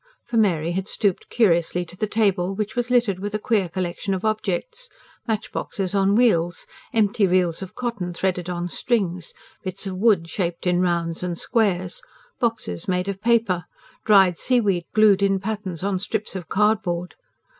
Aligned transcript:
For 0.25 0.37
Mary 0.37 0.71
had 0.71 0.87
stooped 0.87 1.29
curiously 1.29 1.85
to 1.85 1.95
the 1.95 2.07
table 2.07 2.55
which 2.55 2.75
was 2.75 2.89
littered 2.89 3.19
with 3.19 3.35
a 3.35 3.37
queer 3.37 3.69
collection 3.69 4.15
of 4.15 4.25
objects: 4.25 4.89
matchboxes 5.27 5.93
on 5.93 6.15
wheels; 6.15 6.65
empty 6.91 7.27
reels 7.27 7.61
of 7.61 7.75
cotton 7.75 8.11
threaded 8.11 8.49
on 8.49 8.67
strings; 8.67 9.35
bits 9.63 9.85
of 9.85 9.97
wood 9.97 10.27
shaped 10.27 10.65
in 10.65 10.81
rounds 10.81 11.21
and 11.21 11.37
squares; 11.37 12.01
boxes 12.39 12.87
made 12.87 13.07
of 13.07 13.21
paper; 13.21 13.65
dried 14.03 14.39
seaweed 14.39 14.85
glued 14.95 15.21
in 15.21 15.39
patterns 15.39 15.83
on 15.83 15.99
strips 15.99 16.35
of 16.35 16.49
cardboard. 16.49 17.13